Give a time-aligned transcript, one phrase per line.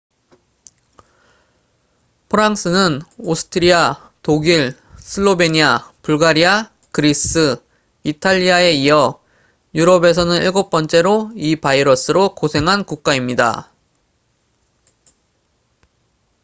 [2.27, 7.61] 프랑스는 오스트리아 독일 슬로베니아 불가리아 그리스
[8.03, 9.21] 이탈리아에 이어
[9.75, 13.71] 유럽에서는 7번째로 이 바이러스로 고생한 국가입니다